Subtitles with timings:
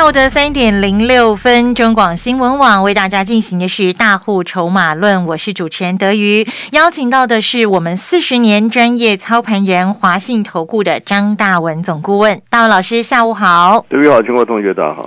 [0.00, 15.06] 下午的三点零六分，中广新闻网为大家进行的是大户筹码论，我是主持人德瑜，邀请到的是我们四十年专业操盘人华信投顾的张大文总顾问，大文老师下午好，德瑜好，全国同学大家好。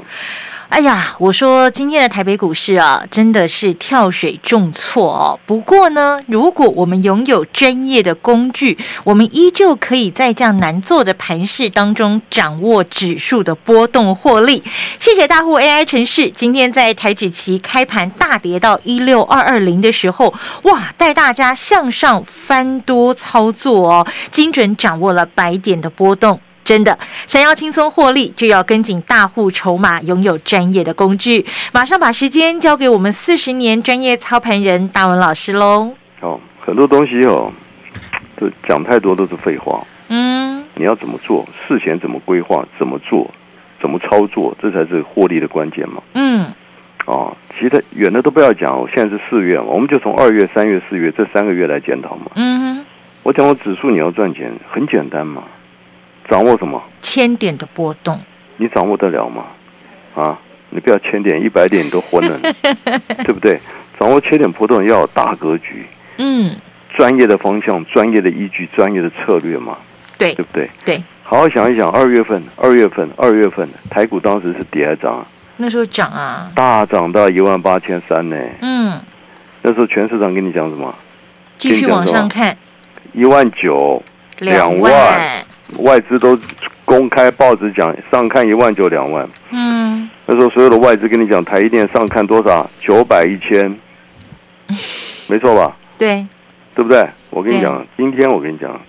[0.73, 5.39] 哎呀，我说今天的台北股市啊，真的是跳水重挫哦。
[5.45, 14.63] 不过呢，如果我们拥有专业的工具，我们依旧可以在这样难做的盘势当中掌握指数的波动获利。
[14.97, 20.33] 谢谢大户 AI 城市，今天在台指期开盘大跌到一六二二零的时候，
[20.63, 26.39] 哇，带大家向上翻多操作哦，精准掌握了百点的波动。
[26.63, 31.45] 真的，想要轻松获利，就要跟紧大户筹码，拥有专业的工具。
[31.73, 35.93] 马上把时间交给我们四十年专业操盘人大文老师喽。
[36.21, 37.51] 哦，很多东西哦，
[38.37, 39.85] 都讲太多都是废话。
[40.07, 41.45] 嗯，你要怎么做？
[41.67, 42.65] 事前怎么规划？
[42.79, 43.29] 怎么做？
[43.81, 44.55] 怎么操作？
[44.61, 46.01] 这才是获利的关键嘛。
[46.13, 46.45] 嗯。
[47.05, 48.79] 哦，其他远的都不要讲。
[48.79, 52.31] 我现在是四月，我们就从二月、三月、四月这三个月来检讨嘛。
[52.35, 52.85] 嗯。
[53.23, 55.43] 我讲我指数你要赚钱，很简单嘛。
[56.29, 56.81] 掌握什么？
[57.01, 58.19] 千点的波动，
[58.57, 59.45] 你掌握得了吗？
[60.15, 62.39] 啊，你不要千点、一百点你都昏了，
[63.23, 63.59] 对不对？
[63.99, 65.85] 掌握千点波动要有大格局，
[66.17, 66.55] 嗯，
[66.95, 69.77] 专业的方向、专业的依据、专业的策略嘛，
[70.17, 70.69] 对，对不对？
[70.83, 75.25] 对，好好想一想，二月份、二月份、二月份，台股当时是跌还是涨？
[75.57, 78.35] 那时候涨啊，大涨到一万八千三呢。
[78.61, 78.99] 嗯，
[79.61, 80.93] 那时候全市场跟你讲什么？
[81.57, 82.57] 继续往上看，
[83.13, 84.01] 一万九、
[84.39, 84.91] 两万。
[85.79, 86.37] 外资都
[86.85, 92.69] 公开报纸讲上看一万就两万，嗯，那时候所有的外资跟你讲台积电上看多少？
[92.81, 93.75] 九百一千，
[95.27, 95.75] 没错吧？
[95.97, 96.25] 对，
[96.75, 97.07] 对不对？
[97.29, 98.79] 我跟你讲，今天我跟你讲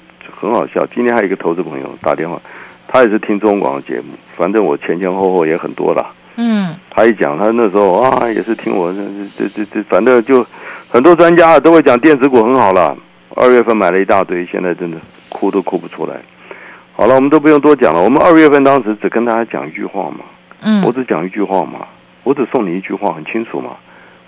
[0.40, 2.40] 很好笑，今天还有一个投资朋友打电话，
[2.88, 6.06] 他也是听中广的节目，反正我前前后后也很多了，
[6.36, 8.92] 嗯，他一讲他那时候啊也是听我
[9.38, 10.44] 这这这反正就
[10.88, 12.96] 很多专家都会讲电子股很好了，
[13.36, 16.16] 二月份买了一大堆，现在真的哭都哭不出来。
[16.96, 18.00] 好了，我们都不用多讲了。
[18.00, 20.20] 我们二月份当时只跟大家讲一句话嘛，
[20.62, 21.88] 嗯，我只讲一句话嘛，
[22.22, 23.76] 我只送你一句话，很清楚嘛。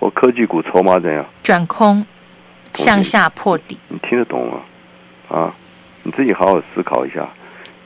[0.00, 1.25] 我科技股筹码怎样？
[1.44, 2.04] 转空，
[2.75, 3.78] 向下破底。
[3.88, 4.59] 你听得懂吗？
[5.28, 5.54] 啊，
[6.03, 7.28] 你自己好好思考一下。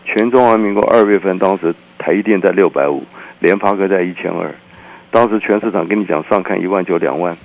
[0.07, 3.05] 全中华民国二月份当时台积电在六百五，
[3.39, 4.51] 联发科在一千二，
[5.11, 7.37] 当时全市场跟你讲上看一万九两万。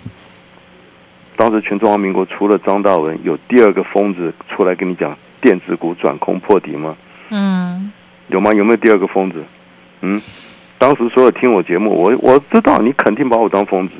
[1.35, 6.95] 当时全中华民国除了张大文，有第二个疯子出来跟你讲电子股转空破底吗？
[7.29, 7.91] 嗯，
[8.27, 8.51] 有吗？
[8.53, 9.43] 有没有第二个疯子？
[10.01, 10.21] 嗯，
[10.77, 13.93] 当时所有听我节目，我我知道你肯定把我当疯子，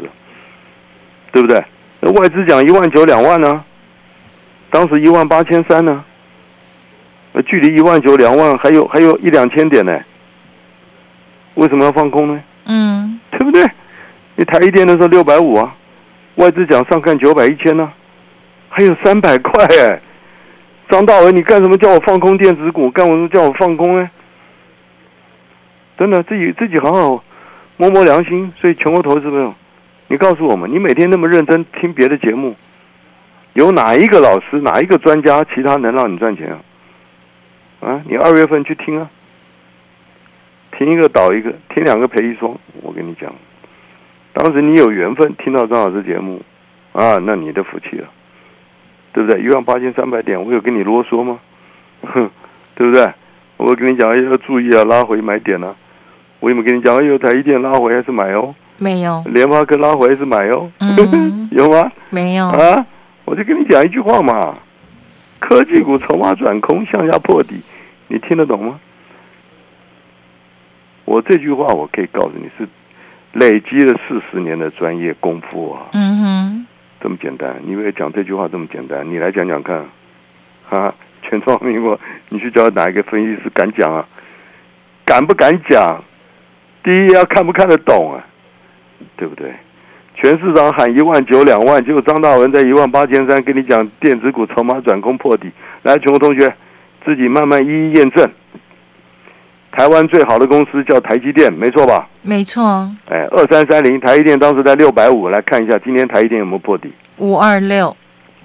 [1.32, 1.64] 对不对？
[2.02, 3.64] 那外资讲一万九两万呢，
[4.70, 6.04] 当时一万八千三呢，
[7.34, 10.00] 那距离一万九两万还有还有一两千点呢，
[11.56, 12.40] 为什么要放空呢？
[12.66, 13.66] 嗯，对不对？
[14.36, 15.76] 你台一电的时候六百五啊，
[16.36, 17.92] 外资讲上看九百一千呢，
[18.70, 20.02] 还有三百块哎。
[20.96, 22.90] 张大伟，你干什么叫我放空电子股？
[22.90, 24.10] 干什么叫我放空呢？
[25.98, 27.22] 真的，自己自己好好
[27.76, 28.54] 摸摸良心。
[28.62, 29.54] 所以全国投资朋友，
[30.08, 32.56] 你告诉我们，你每天那么认真听别的节目，
[33.56, 36.62] 有哪一个老师、哪一个专家，其他能让你赚钱啊？
[37.82, 39.10] 啊，你二月份去听啊，
[40.78, 42.58] 听一个倒一个，听两个赔一双。
[42.82, 43.36] 我跟你讲，
[44.32, 46.42] 当时你有缘分听到张老师节目
[46.94, 48.08] 啊，那你的福气了。
[49.16, 49.42] 对不对？
[49.42, 51.40] 一万八千三百点，我有跟你啰嗦吗？
[52.04, 52.30] 哼，
[52.76, 53.10] 对不对？
[53.56, 55.74] 我跟你讲，要注意啊，拉回买点呢。
[56.42, 56.98] 我有没有跟你讲？
[56.98, 58.54] 哎呦，台一电拉回还是买哦？
[58.78, 59.24] 没有。
[59.28, 60.70] 联发科拉回还是买哦？
[61.52, 61.90] 有吗？
[62.10, 62.46] 没有。
[62.50, 62.86] 啊，
[63.24, 64.54] 我就跟你讲一句话嘛，
[65.40, 67.62] 科技股筹码转空，向下破底，
[68.10, 68.78] 你听得懂吗？
[71.06, 72.68] 我这句话我可以告诉你是
[73.32, 75.88] 累积了四十年的专业功夫啊。
[75.94, 76.68] 嗯哼。
[77.02, 79.10] 这么简单，你以为讲这句话这么简单？
[79.10, 79.86] 你来讲讲看，
[80.70, 82.00] 哈，全中华民国，
[82.30, 84.08] 你去找哪一个分析师敢讲啊？
[85.06, 86.04] 敢不敢讲？
[86.84, 88.26] 第一要看不看得懂啊？
[89.18, 89.52] 对不对？
[90.16, 95.52] 全市场喊一万九两万，结果张大文在一万八千三跟你讲电子股筹码转空破底，
[95.84, 96.56] 来，全国同学
[97.04, 98.28] 自己慢慢一一验证。
[99.76, 102.08] 台湾最好的公司叫台积电，没错吧？
[102.22, 102.90] 没错。
[103.10, 106.90] 哎，二三三零，台积电当时在六百五，来看一下今天台积电有没有破底？
[107.18, 107.96] 五二六，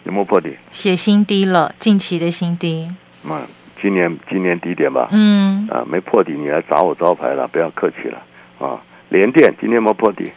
[0.02, 0.56] 有没有破底？
[0.72, 2.90] 写新低了，近期的新低。
[3.22, 3.42] 妈，
[3.80, 8.18] 今年今年低点吧，嗯，啊，没破底，你来砸我招牌了，不要客气了
[8.58, 8.80] 啊！
[9.10, 10.32] 联电今天有没有破底？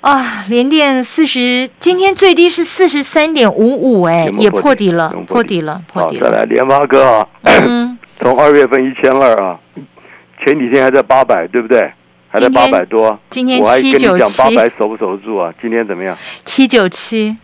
[0.00, 6.30] 啊，联电四十，今天最低是四十三点五五，哎，也破底破底了破底了，破好，底了。
[6.30, 9.58] 再来联发科啊，嗯，从二月份一千二啊，
[10.44, 11.92] 前几天还在八百，对不对？
[12.28, 15.54] 还在八百多，今天我还跟你七九七讲八百守不守得住啊？
[15.62, 16.16] 今天怎么样？
[16.44, 17.36] 七九七，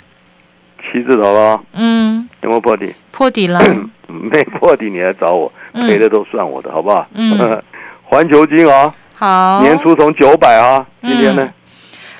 [0.82, 2.92] 七字头了啊，嗯，有没有破底？
[3.12, 3.60] 破底了。
[4.10, 7.06] 没破底你来找我，嗯赔的都算我的，好不好？
[7.14, 7.62] 嗯，
[8.02, 11.48] 环球金啊，好，年初从九百啊，今天呢？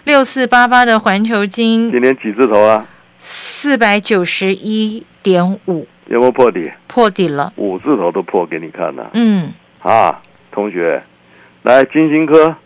[0.04, 2.86] 六四八八的环球金今天几字头啊？
[3.18, 6.70] 四百九十一点五有没有破底？
[6.86, 7.52] 破底了。
[7.56, 9.52] 五字头都破给你看了嗯，
[9.82, 10.20] 啊，
[10.52, 11.02] 同学，
[11.62, 12.56] 来金星科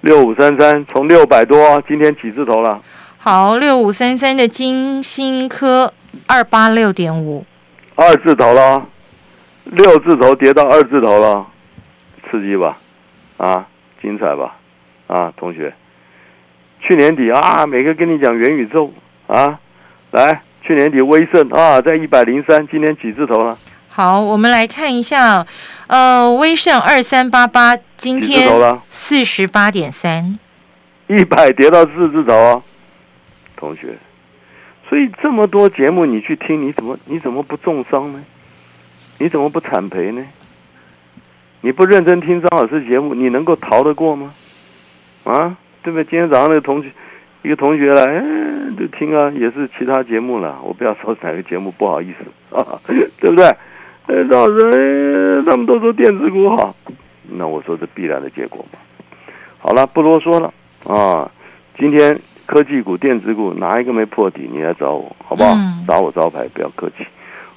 [0.00, 2.80] 六五三三，从六百多，今天几字头了？
[3.18, 5.92] 好，六五三三的金星科
[6.26, 7.44] 二八六点五。
[7.94, 8.86] 二字头了，
[9.64, 11.46] 六字头跌到二字头了，
[12.30, 12.78] 刺激吧？
[13.36, 13.66] 啊，
[14.00, 14.56] 精彩吧？
[15.06, 15.72] 啊，同学，
[16.80, 18.92] 去年底啊，每个跟你讲元宇宙
[19.26, 19.60] 啊，
[20.10, 23.56] 来，去年底威盛啊，在一百零三，今天几字头了？
[23.90, 25.46] 好，我们来看一下，
[25.92, 28.48] 呃，威盛二三八八今天？
[28.88, 30.38] 四十八点三。
[31.06, 32.62] 一百跌到四字头啊，
[33.54, 33.98] 同学，
[34.88, 38.24] 所以这么多节目你去听，你怎么你怎么不重伤呢？
[39.18, 40.24] 你怎么不惨赔呢？
[41.60, 44.32] 你不认真听张老师节目，你能够逃得过吗？
[45.24, 46.04] 啊，对不对？
[46.04, 46.90] 今天早上那个同学，
[47.42, 48.22] 一个同学来，哎
[48.78, 52.80] 就听啊，也是其他节目了，我不要说哪个节目，不好意思啊，
[53.20, 53.54] 对不对？
[54.06, 56.74] 哎，张老师，哎，他们都说电子股好，
[57.28, 58.78] 那我说这必然的结果嘛。
[59.58, 60.52] 好了，不啰嗦了。
[60.86, 61.30] 啊，
[61.78, 64.50] 今天科技股、电子股哪一个没破底？
[64.52, 65.54] 你来找我，好不好？
[65.54, 67.06] 嗯打我招牌，不要客气。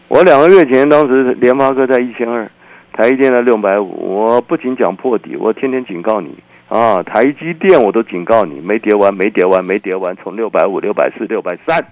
[0.08, 2.48] 我两个月前当时联发科在一千二，
[2.94, 6.36] 台积电在六百五，我不仅讲破底，我天天警告你
[6.70, 11.84] 啊，台积电我都警告你，没跌完，没跌完，没跌完，从六百五、六百四、六百三，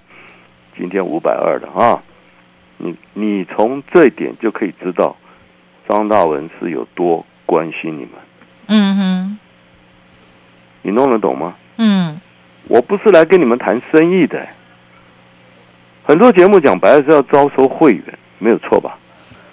[0.77, 2.01] 今天五百二了啊！
[2.83, 5.15] 你你从这一点就可以知道
[5.87, 8.09] 张大文是有多关心你们，
[8.67, 9.39] 嗯哼，
[10.81, 11.55] 你弄得懂吗？
[11.77, 12.19] 嗯
[12.67, 14.45] 我不是来跟你们谈生意的。
[16.05, 18.03] 很多节目讲白了是要招收会员，
[18.39, 18.97] 没有错吧？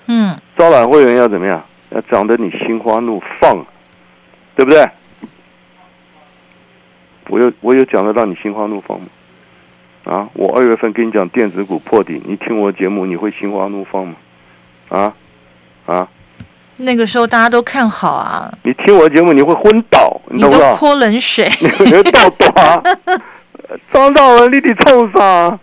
[0.06, 1.64] 嗯，招揽会员要怎么样？
[1.90, 3.64] 要长得你心花怒放，
[4.56, 4.88] 对不对？
[7.28, 9.06] 我有我有讲得到你心花怒放吗？
[10.04, 14.14] 啊，我二月份跟你讲电子股破底，你听我节目你会心花怒放吗？
[14.88, 15.14] 啊
[15.86, 16.08] 啊，
[16.78, 20.70] 那个时候大家都看好啊，你听我节目你会昏倒，你你懂不懂？
[20.70, 21.48] 都泼冷水。
[21.60, 22.82] 你会倒打。
[23.92, 25.58] 张大文，你得冲啥？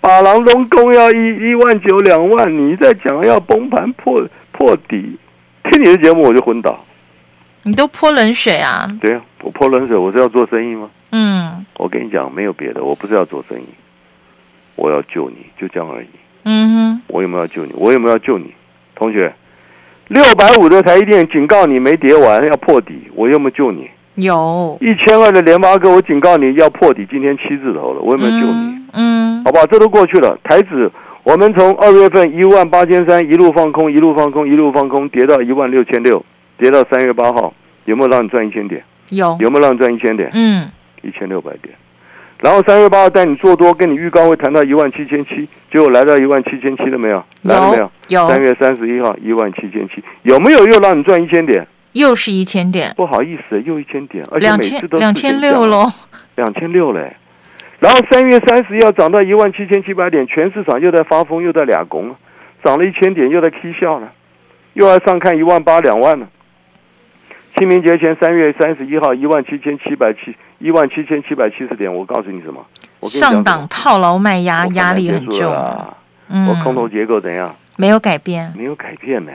[0.00, 5.18] 把郎中共要一一万九两万，你在讲要崩盘破破底，
[5.64, 6.78] 听你的节目我就昏倒。
[7.68, 8.88] 你都泼冷水啊。
[9.00, 10.88] 对啊、我泼冷水，我是要做生意吗？
[11.12, 13.66] 嗯我跟你讲，没有别的，我不是要做生意，
[14.74, 16.06] 我要救你，就这样而已。
[16.44, 17.72] 嗯哼，我有没有要救你？
[17.76, 18.52] 我有没有要救你？
[18.94, 19.32] 同学，
[20.08, 23.88] 六百五的台积电警告你没跌完要破底，我有没有救你？
[24.16, 24.76] 有。
[24.80, 28.52] 一千二的联发哥，我警告你要破底，今天七字头了，我有没有救你？
[28.52, 29.66] 嗯嗯好不好？
[29.66, 30.38] 这都过去了。
[30.42, 30.90] 台指
[31.22, 36.24] 我们从二月份一万八千三一路放空，一路放空，一路放空，跌到一万六千六，
[36.58, 37.52] 跌到三月八号，
[37.88, 38.84] 有没有让你赚一千点？
[39.10, 39.36] 有。
[39.40, 40.30] 有没有让你赚一千点？
[40.34, 40.68] 嗯
[41.02, 41.74] 一千六百点。
[42.40, 47.24] 然后三月八号带你做多，跟你预告会谈到一万七千七，结果来到一万七千七了没有？
[47.42, 47.90] 来了没有？
[48.08, 51.66] 有三月三十一号一万七千七，有没有又让你赚一千点？
[51.92, 55.84] 又是一千点，不好意思，又一千点，而且每次都两千六了。
[55.84, 55.92] 喽。
[56.36, 57.16] 两千六嘞。
[57.80, 62.16] 然后三月三十要涨到一万七千七百点，全市场又在发疯，又在俩拱了，
[62.62, 64.12] 涨了一千点又在 K 笑了，
[64.74, 66.28] 又要上看一万八两万了。
[67.58, 72.64] 清明节前三月三十一号一万七千七百七一万七千七百七十点，我告诉你什么？
[73.00, 75.96] 我跟你上档套牢卖压压力很重啊，
[76.28, 77.54] 嗯，我空头结构怎样？
[77.76, 79.32] 没有改变，没有改变呢。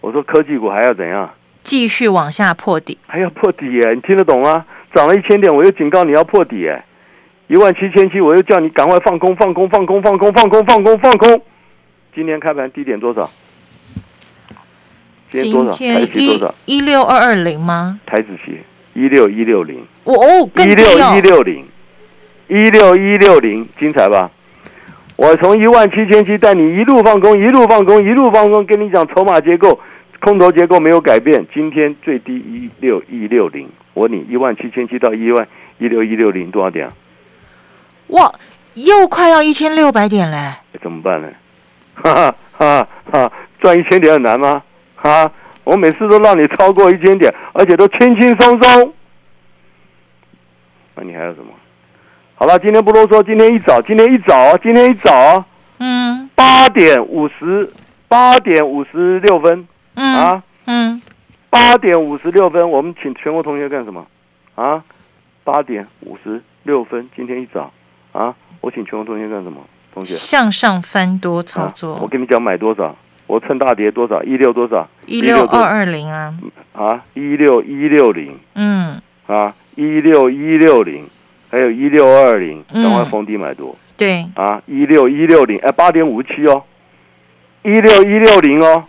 [0.00, 1.28] 我说科技股还要怎样？
[1.62, 2.96] 继续往下破底。
[3.06, 4.64] 还要破底耶，你听得懂吗？
[4.94, 6.82] 涨了一千点，我又警告你要破底耶，
[7.48, 11.42] 一万七千七，我又叫你赶快放空，放空，放空，放空，放空，放空，放空。
[12.14, 13.28] 今天开盘低点多少？
[15.30, 15.70] 今天多少？
[15.70, 16.54] 台天一子期多少？
[16.66, 18.00] 一六二二零吗？
[18.06, 18.60] 台子期
[18.94, 21.20] 一六一六零，我哦，更低一六一哦。
[21.22, 21.64] 六零，
[22.48, 24.30] 一六一六零，精彩吧？
[25.16, 29.78] 我从一万七千七带你一路放空，一路放空，一路放空，跟你讲筹码结构、
[30.20, 31.44] 空头结构没有改变。
[31.52, 35.46] 今天最低一六一六零，我问你一万七千七到一万
[35.78, 36.92] 一六一六零多少点啊？
[38.08, 38.32] 哇，
[38.74, 40.54] 又快要一千六百点嘞！
[40.80, 41.28] 怎么办呢？
[41.94, 43.32] 哈哈哈哈！
[43.60, 44.62] 赚一千点很难吗？
[45.02, 45.30] 啊，
[45.64, 48.92] 我每次都让你超过一千点，而且都轻轻松松。
[50.94, 51.52] 那你还有什么？
[52.34, 55.44] 好了，今天不多说，今天一早，今天一早，今天一早，
[55.78, 57.72] 嗯八点五十，
[58.06, 61.02] 八点五十六分嗯啊，嗯，
[61.50, 64.06] 八点五十六分，我们请全国同学干什么？
[64.54, 64.84] 啊，
[65.44, 67.72] 八点五十六分，今天一早
[68.12, 69.60] 啊，我请全国同学干什么？
[69.92, 72.96] 同学，向上翻多操啊，我，跟你讲买多少，
[73.28, 74.88] 我趁大跌多少，一六多少？
[75.06, 76.34] 一六二二零啊，
[76.72, 78.36] 啊，一六一六零。
[78.54, 81.06] 嗯，啊，一六一六零，
[81.50, 82.82] 还有一六二零，嗯。
[82.82, 83.76] 赶快逢低买多。
[83.98, 86.64] 对，啊，一六一六零，哎，八点五七哦，
[87.62, 88.84] 一六一六零哦，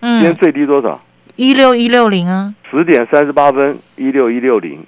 [0.00, 0.20] 嗯。
[0.20, 1.00] 今天嗯，最低多少？
[1.36, 4.84] 一六一六零啊，十点三十八分，一六一六零，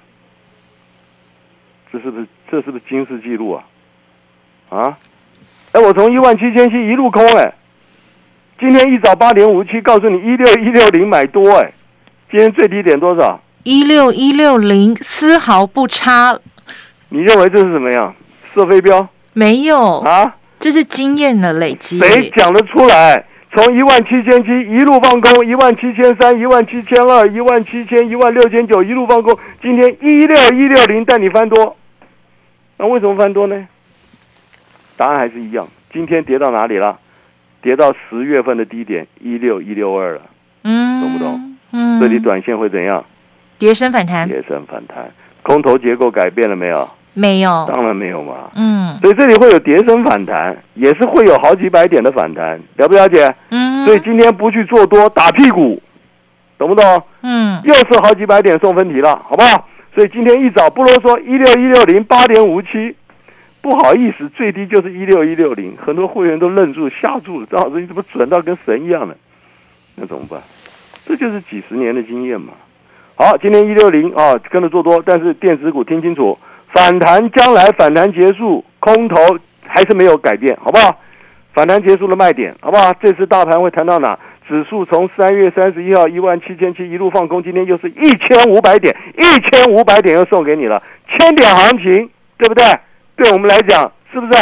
[1.91, 3.63] 这是不是这是不是金氏记录啊？
[4.69, 4.97] 啊，
[5.71, 7.53] 哎，我从一万七千七一路空哎，
[8.59, 11.71] 今天一早八点五七告诉你一六一六零买多哎，
[12.31, 13.39] 今天最低点多少？
[13.63, 16.39] 一六一六零丝毫不差，
[17.09, 18.15] 你认为这是什么样？
[18.55, 20.35] 射飞镖没有，啊？
[20.57, 21.99] 这是经验的累积。
[21.99, 23.23] 谁讲得出来？
[23.53, 31.77] 从一万七千七一路放空，一万七千三、一万七千二、一万七千、一万六千九一路放空，今天一六一六零带你翻多，
[32.77, 33.67] 那为什么翻多呢？
[34.95, 36.97] 答案还是一样，今天跌到哪里了？
[37.67, 40.21] 跌到十月份的低点一六一六二了，
[40.63, 41.57] 嗯，懂不懂？
[41.73, 43.03] 嗯，这里短线会怎样？
[43.57, 45.11] 跌升反弹跌升反弹，
[45.43, 46.87] 空头结构改变了没有？
[47.13, 47.69] 没有？
[47.69, 48.49] 当然没有嘛。
[48.55, 53.35] 嗯所以这里会有跌升反弹，也是会有好几百点的反弹，了不了解？
[53.49, 55.81] 嗯，所以今天不去做多打屁股，
[56.57, 57.03] 懂不懂？
[57.23, 59.67] 嗯又是好几百点送分题了，好不好？
[59.93, 62.95] 所以今天一早不啰嗦，一六一六零八点五七，
[63.61, 69.15] 不好意思，最低就是一六一六零，很多会员都愣住吓住了，张老师你怎么准到跟神一样呢？
[69.95, 70.39] 那怎么办？
[71.05, 72.53] 这就是几十年的经验嘛。
[73.15, 76.37] 好，今天一六零啊，跟着做多，但是电子股听清楚，
[76.73, 79.15] 反弹将来反弹结束，空头
[79.65, 80.99] 还是没有改变，好不好？
[81.53, 82.93] 反弹结束的卖点，好不好？
[83.01, 84.17] 这次大盘会谈到哪？
[84.47, 92.63] 指数从三月三十一号一万七千七一路放空，今天又是一千五百点，一千五百点又送给你了，千点行情，对不对？
[93.17, 94.33] 对我们来讲，是不是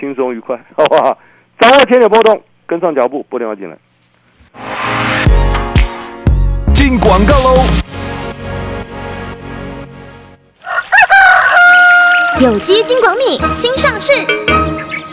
[0.00, 0.58] 轻松愉快？
[0.74, 1.18] 好不好？
[1.60, 3.76] 掌握天点波动，跟上脚步，拨电话进来。
[6.72, 7.62] 进广告喽！
[12.40, 14.12] 有机金广米新上市，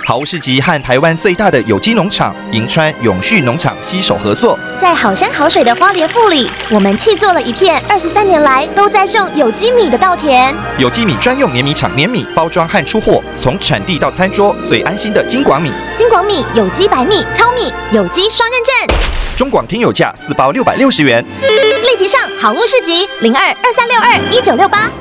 [0.06, 10.54] 好物市集和台湾最大的有机农场银川永续农场携手合作，在好山好水的花莲富里，我们砌做了一片二十三年来都在种有机米的稻田。
[10.78, 15.72] 有机米专用碾米厂碾米包装和出货，从产地到餐桌最安心的金广米。
[15.96, 18.98] 金广米有机白米、糙米，有机双认证。
[19.38, 21.24] 中广听友价四包六百六十元。
[21.42, 24.92] 立即上好物市集零二二三六二一九六八。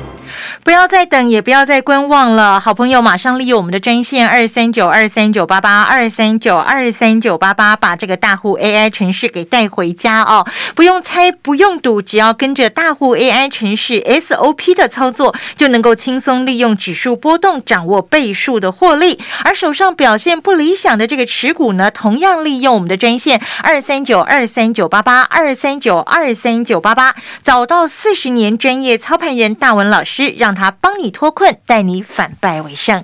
[0.63, 2.57] 不要再等，也不要再观望了。
[2.57, 10.47] 好朋友，马上利用我们的专线二三九二三九八八二三九二三九八八，把这个大户 AI 城市给带回家哦。
[10.73, 19.19] 不用猜，不用赌，只要跟着大户 AI 城市 SOP 的操作，就能够轻松利用指数波动，掌握倍数的获利。
[19.43, 33.03] 而手上表现不理想的这个持股呢，同样利用我们的专线二三九二三九八八二三九二三九八八，找到四十年专业操盘人大文老师，让他帮你脱困，带你反败为胜。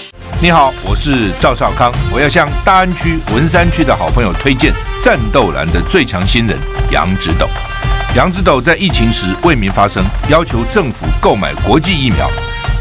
[0.43, 6.57] 你好，我是赵少康，我要向大安区、文山区的好朋友推荐战斗蓝的最强新人
[6.89, 7.47] 杨指斗。
[8.15, 12.27] 杨指斗在疫情时为民发声，要求政府购买国际疫苗。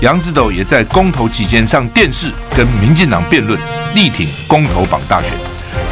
[0.01, 3.61] 杨指斗也在公投期间上电视跟民进党辩论，
[3.95, 5.35] 力挺公投榜大选。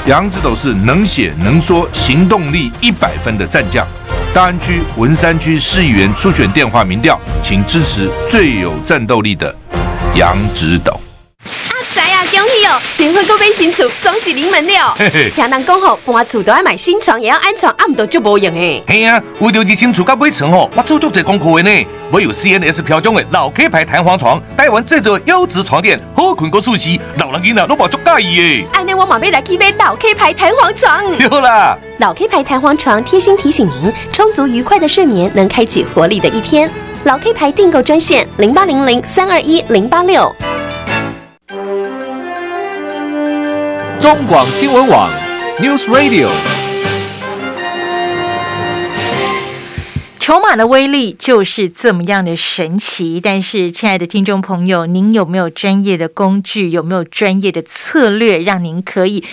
[0.06, 3.86] 杨指斗是能写能说、行动力一百分的战将。
[4.32, 9.54] 大安区、文山区市议员初选电话民调，请支持最有战斗力的
[10.14, 10.98] 杨指斗。
[11.98, 14.94] 知影恭喜哦，新婚购买新厝，双喜临门了。
[14.96, 18.80] 嘿嘿，听人讲吼，搬厝都要买新床，也要安床，暗都就无用诶。
[18.86, 21.86] 嘿啊，为了日新厝甲买床吼，我做足侪功课的呢。
[22.12, 28.66] 我有 CNS 标准的老 K 牌弹簧床，台湾制作优质床垫，好困个舒适，老人囡仔拢无足介意诶。
[28.72, 31.04] 安尼我嘛要来去买老 K 牌弹簧床。
[31.16, 36.70] 对啦，老 K 牌弹簧床贴心提醒您，充足愉快的睡眠能开启活力的一天。
[37.02, 40.32] 老 K 牌订购专线零八零零三二一零八六。
[44.00, 45.10] 中广新闻网
[45.58, 46.30] News Radio。
[50.20, 56.70] 筹码的威力就是这么样的神奇，但是，亲爱的听众朋友，您有没有专业的工具？
[56.70, 59.24] 有没有专业的策略，让您可以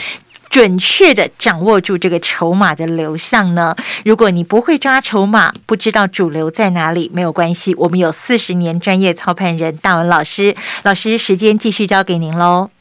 [0.49, 3.75] 准确的掌握住这个筹码的流向呢？
[4.03, 12.71] 如果你不会抓筹码，不知道主流在哪里，没有关系，我们有四十年专业操盘人大文老师，老师时间继续交给您喽。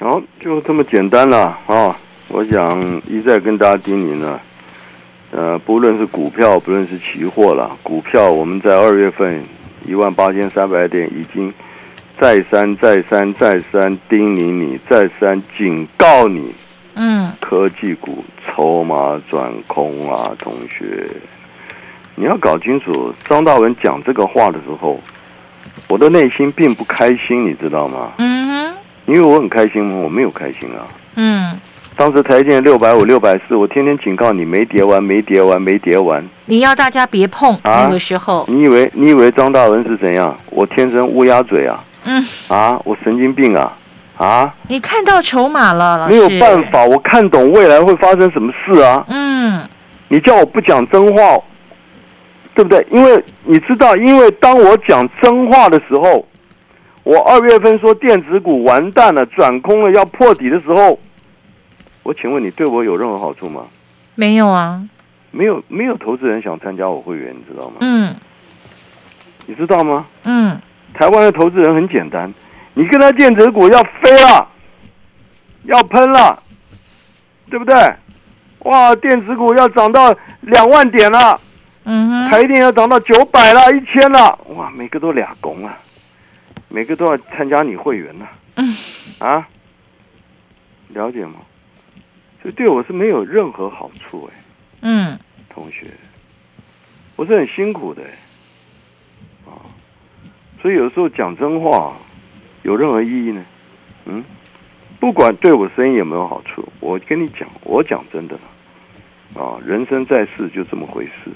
[0.00, 1.94] 好，就这么简单了啊！
[2.28, 4.40] 我想一再跟大家叮咛了，
[5.30, 9.44] 呃，不论是股票，不论是期货了，股票我们在二月份
[9.84, 11.52] 一万八千三百点已经
[12.18, 16.54] 再三再三再三叮咛你，再三警告你，
[16.94, 21.06] 嗯，科技股筹码转空啊，同学，
[22.14, 24.98] 你要搞清楚，张大文讲这个话的时候，
[25.88, 28.12] 我的内心并不开心，你知道吗？
[28.16, 28.76] 嗯哼，
[29.10, 29.96] 因为我很开心吗？
[29.96, 30.86] 我没有开心啊。
[31.16, 31.58] 嗯，
[31.96, 36.24] 当时台电六百五、六百四，我天天警告你没跌完，没跌完，没跌完。
[36.46, 40.38] 你要大家别碰，啊那个时候，你以为你以为张大文是怎样？
[40.50, 41.82] 我天生乌鸦嘴啊？
[42.04, 43.76] 嗯，啊，我神经病啊？
[44.16, 49.04] 啊，你看到筹码了，没有办，法，我看懂未来会发生什么事啊？
[49.08, 49.60] 嗯
[50.08, 51.38] 你叫我不讲真话，
[52.54, 52.86] 对不对？
[52.90, 56.26] 因为你知道，因为当我讲真话的时候，
[57.10, 60.96] 我二月份说电子股完蛋了，转空了，要破底的时候，
[62.04, 63.64] 我请问你对我有任何好处吗？
[64.14, 64.80] 没有啊，
[65.32, 67.78] 没有，没有投资人想参加我会员，你知道吗？
[67.80, 68.14] 嗯
[69.46, 70.06] 你知道吗？
[70.22, 70.56] 嗯，
[70.94, 72.32] 台湾的投资人很简单，
[72.74, 74.46] 你跟他电子股要飞了，
[75.64, 76.40] 要喷了，
[77.50, 77.74] 对不对？
[78.60, 81.40] 哇，电子股要涨到两万点了，
[81.82, 85.76] 嗯哼，台电要涨到九百了，一千了，哇，每个都俩拱啊，
[86.70, 88.74] 每个都要参加你会员呢，嗯。
[89.18, 89.46] 啊，
[90.88, 91.40] 了解吗？
[92.42, 94.42] 这对我是没有任何好处哎，
[94.80, 95.18] 嗯。
[95.48, 95.88] 同学，
[97.16, 99.60] 我是很辛苦的哎，啊，
[100.62, 101.94] 所以有时候讲真话
[102.62, 103.44] 有任何意义呢？
[104.06, 104.24] 嗯，
[104.98, 111.30] 不管对我生意有没有好处，我跟你讲，我讲真的了，啊，人生在世就这么回事。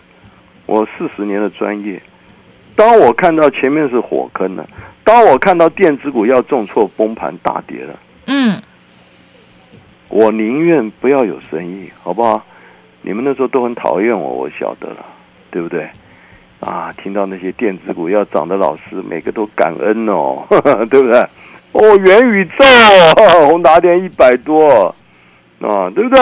[0.67, 2.01] 我四十年的专业，
[2.75, 4.67] 当我看到前面是火坑了，
[5.05, 8.61] 当我看到电子股要重挫崩盘大跌了，嗯
[10.09, 12.45] 我宁愿不要有生意，好不好？
[13.03, 15.05] 你们那时候都很讨厌我，我晓得了，
[15.51, 15.89] 对不对？
[16.61, 20.47] 啊，听到那些电子股要涨的老师，每个都感恩哦，
[20.89, 21.19] 对不对？
[21.73, 22.65] 哦，元宇宙，
[23.49, 24.95] 宏达电一百多，
[25.61, 26.21] 啊，对不对？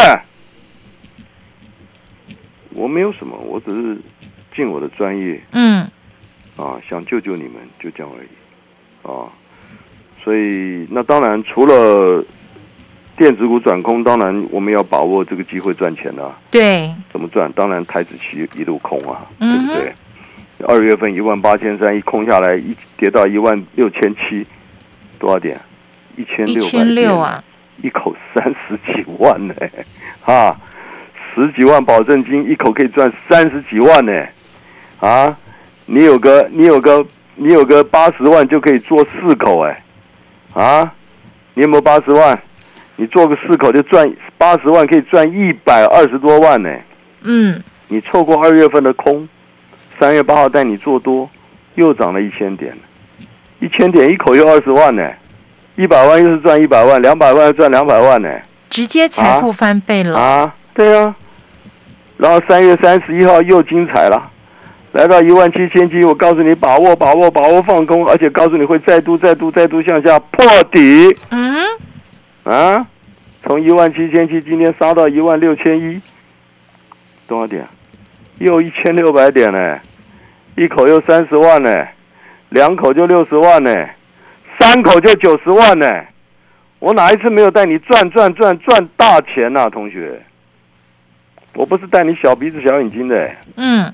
[2.71, 3.97] 我没有什么，我只是
[4.57, 5.87] 尽我的专业嗯
[6.57, 8.29] 啊，想救救你们，就这样而已
[9.03, 9.31] 啊。
[10.23, 12.25] 所以，那当然除了
[13.17, 16.39] 电子股转空，当然我们要把握这个机会赚钱啊。
[16.51, 17.51] 对，怎么赚？
[17.53, 19.93] 当然台子期一路空啊，对不对？
[20.69, 24.47] 二月份一万八千三一空下来，一跌到一万六千七，
[25.19, 25.61] 多少点？
[26.17, 27.43] 一千六百千六啊，
[27.83, 29.55] 一口 三十几万呢、
[30.25, 30.57] 啊，
[31.35, 34.13] 十几万保证金，一口可以赚三十几万呢、
[35.01, 35.37] 啊，
[35.87, 39.83] 你有个你有个你有个八十万就可以做四口哎、
[40.55, 40.93] 啊，
[41.55, 42.41] 你有没有八十万？
[42.97, 46.71] 你做个四口就赚八十万，可以赚一百二十多万呢、
[47.23, 47.61] 嗯。
[47.89, 49.29] 你错过二月份的空，
[49.99, 51.29] 三月八号带你做多，
[51.75, 52.75] 又涨了一千点，
[53.61, 55.11] 一千点一口又二十万呢，
[55.77, 58.29] 一百万又是赚一百万，两百万又赚两百万呢，
[58.71, 61.15] 直接财富翻倍了，啊，对啊，
[62.17, 64.31] 然后三月三十一号又精彩了，
[64.93, 71.57] 来到一万七千七，我告诉你把握把握把握放空，而且告诉你会再度再度再度向下破底嗯，
[72.45, 72.87] 啊，
[73.43, 76.01] 从一万七千七今天杀到一万六千一，
[77.27, 77.67] 多少点？
[78.39, 79.79] 又一千六百点呢，
[80.57, 81.87] 一口又三十万呢，
[82.51, 83.75] 两口就六十万呢，
[84.59, 85.87] 三口就九十万呢。
[86.81, 90.21] 我哪一次没有带你赚赚赚赚大钱呐、同学？
[91.55, 93.93] 我不是带你小鼻子小眼睛的、嗯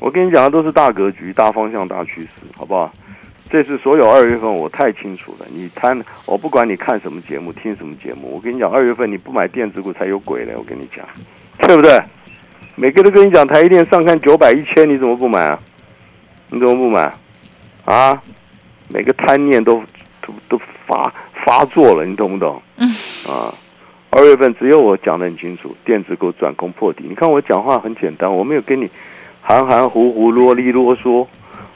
[0.00, 2.92] 我跟你讲的都是大格局、大方向、大趋势，好不好？
[3.50, 5.46] 这次所有二月份我太清楚了。
[5.50, 10.52] 你贪，我不管你看什么节目、听什么节目，我跟你讲，二月份你不买电子股才有鬼嘞！
[10.56, 11.04] 我跟你讲，
[11.66, 11.98] 对不对？
[12.76, 15.58] 每个都跟你讲台积电上看九百一千，你怎么不买啊？
[16.50, 17.12] 你怎么不买？
[17.86, 18.22] 啊？
[18.88, 19.82] 每个贪念都
[20.20, 21.12] 都都发
[21.44, 22.62] 发作了，你懂不懂？
[22.76, 22.86] 嗯。
[23.26, 23.52] 啊，
[24.10, 27.04] 二月份只有我讲的很清楚，电子股转攻破底。
[27.08, 28.90] 你看我讲话很简单，我没有跟你
[29.48, 31.26] 含含糊糊、啰里啰嗦。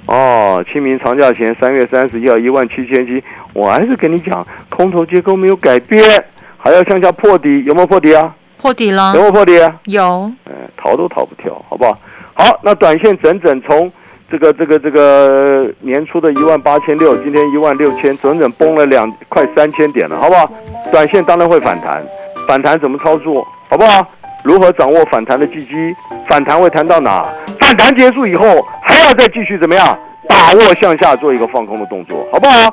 [0.07, 3.23] 哦，清明长假前三月三十一号一万七千七，
[3.55, 6.23] 我还是跟你讲，空头结构没有改变，
[6.59, 8.35] 还要向下破底，有没有破底啊？
[8.59, 9.75] 破底了有没有破底啊？
[9.87, 11.99] 有，哎，逃都逃不掉，好不好？
[12.35, 13.91] 好，那短线整整从
[14.31, 20.53] 这个这个这个年初的一万八千六，今天一万六千，整整崩了两快三千点了，好不好？
[20.91, 22.05] 短线当然会反弹，
[22.47, 24.07] 反弹怎么操作，好不好？
[24.43, 25.95] 如何掌握反弹的契机？
[26.29, 27.25] 反弹会弹到哪？
[27.63, 28.45] 反弹结束以后，
[28.83, 29.97] 还要再继续怎么样？
[30.29, 32.69] 把握向下做一个放空的动作，好不好？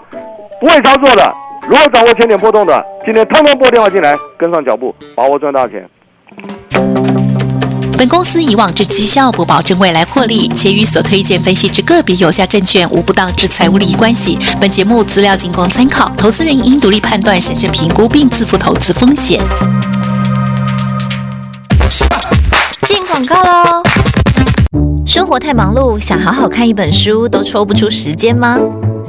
[0.60, 1.32] 不会操作的，
[1.70, 2.84] 如何掌握千点波动的？
[3.06, 5.88] 今天通通拨电话进来，跟上脚步，把握赚大钱。
[8.00, 14.40] 本公司以往之绩效不保证未来获利，且与所推荐分析之个别有价证券无不当之财务利益关系。
[14.60, 19.40] 本节目资料仅供参考，投资人应独立判断、审慎评估并自负投资风险。
[22.88, 23.84] 进广告喽！
[25.10, 28.60] 生活太忙碌，想好好看一本书都抽不出时间吗？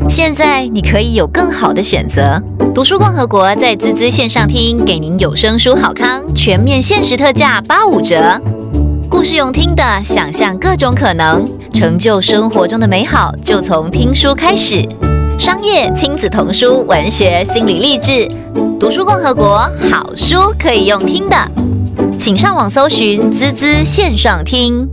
[0.08, 2.42] 现在你可以有更好的选择。
[2.74, 8.40] 读书共和国在滋滋线上听，给您有声书好康全面限时特价八五折。
[9.10, 14.82] 故事用听的，想象各种可能，成就生活中的美好，就从听书开始。
[15.38, 18.26] 商业、亲子童书、文学、心理励志，
[18.80, 21.36] 读书共和国好书可以用听的，
[22.18, 24.88] 请上网搜寻滋滋线上听。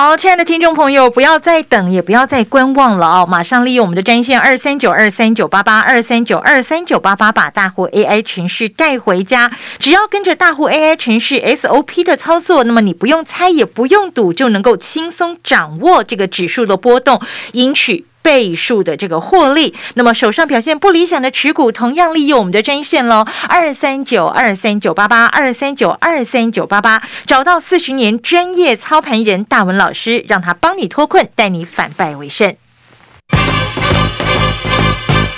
[0.00, 3.26] 好，亲爱的听众朋友，不要再等，也不要再观望了哦！
[3.28, 9.50] 马上利用我们的专线二三九二三九八八二三九二三九八八，把大户 AI 程序带回家。
[9.80, 17.20] 只要跟着大户 AI 程序 SOP 的操作，那么你不用猜，也不用赌，就能够轻松掌握这个指数的波动，
[17.54, 18.04] 赢取。
[18.28, 32.54] 倍数的这个获利，那么手上表现不理想的持股，同样利用我们的专线喽，二三九二三九八八二三九二三九八八，找到四十年专业操盘人大文老师，让他帮你脱困，带你反败为胜。